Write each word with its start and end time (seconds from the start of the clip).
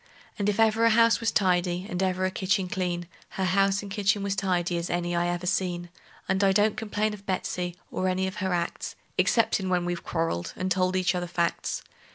And 0.39 0.49
if 0.49 0.59
ever 0.59 0.83
a 0.83 0.89
house 0.89 1.19
was 1.19 1.29
tidy, 1.31 1.85
and 1.87 2.01
ever 2.01 2.25
a 2.25 2.31
kitchen 2.31 2.67
clean, 2.67 3.07
Her 3.37 3.43
house 3.45 3.83
and 3.83 3.91
kitchen 3.91 4.23
was 4.23 4.35
tidy 4.35 4.75
as 4.77 4.89
any 4.89 5.15
I 5.15 5.27
ever 5.27 5.45
seen; 5.45 5.89
And 6.27 6.43
I 6.43 6.51
don't 6.51 6.75
complain 6.75 7.13
of 7.13 7.27
Betsey, 7.27 7.75
or 7.91 8.07
any 8.07 8.25
of 8.25 8.37
her 8.37 8.51
acts, 8.51 8.95
Exceptin' 9.19 9.69
when 9.69 9.85
we've 9.85 10.03
quarreled, 10.03 10.53
and 10.55 10.71
told 10.71 10.95
each 10.95 11.13
other 11.13 11.27
facts. 11.27 11.83